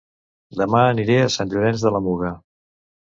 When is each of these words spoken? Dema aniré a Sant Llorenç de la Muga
Dema 0.61 0.79
aniré 0.93 1.17
a 1.25 1.29
Sant 1.33 1.51
Llorenç 1.51 1.83
de 1.83 1.91
la 1.97 2.01
Muga 2.07 2.33